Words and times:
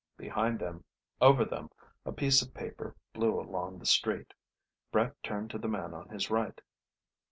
Behind 0.17 0.57
them, 0.57 0.83
over 1.21 1.45
them, 1.45 1.69
a 2.07 2.11
piece 2.11 2.41
of 2.41 2.55
paper 2.55 2.95
blew 3.13 3.39
along 3.39 3.77
the 3.77 3.85
street. 3.85 4.33
Brett 4.91 5.13
turned 5.21 5.51
to 5.51 5.59
the 5.59 5.67
man 5.69 5.93
on 5.93 6.09
his 6.09 6.31
right. 6.31 6.59